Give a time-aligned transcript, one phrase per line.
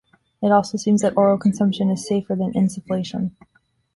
[0.41, 3.33] It also seems that oral consumption is safer than insufflation.